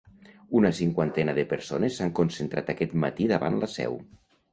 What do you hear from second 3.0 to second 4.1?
matí davant la seu.